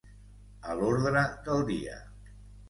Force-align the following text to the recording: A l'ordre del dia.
A 0.71 0.77
l'ordre 0.79 1.23
del 1.49 1.63
dia. 1.69 2.01